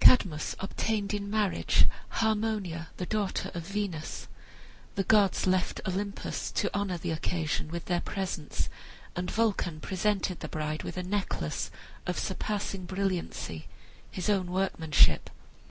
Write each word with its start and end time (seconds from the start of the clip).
Cadmus 0.00 0.54
obtained 0.60 1.14
in 1.14 1.30
marriage 1.30 1.86
Harmonia, 2.10 2.90
the 2.98 3.06
daughter 3.06 3.50
of 3.54 3.62
Venus. 3.66 4.28
The 4.96 5.02
gods 5.02 5.46
left 5.46 5.80
Olympus 5.86 6.50
to 6.50 6.68
honor 6.78 6.98
the 6.98 7.10
occasion 7.10 7.68
with 7.68 7.86
their 7.86 8.02
presence, 8.02 8.68
and 9.16 9.30
Vulcan 9.30 9.80
presented 9.80 10.40
the 10.40 10.48
bride 10.48 10.82
with 10.82 10.98
a 10.98 11.02
necklace 11.02 11.70
of 12.06 12.18
surpassing 12.18 12.84
brilliancy, 12.84 13.66
his 14.10 14.28
own 14.28 14.50
workmanship. 14.50 15.30